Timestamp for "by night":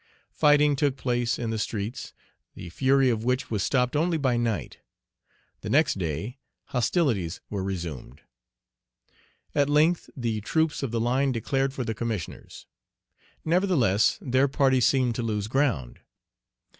4.17-4.79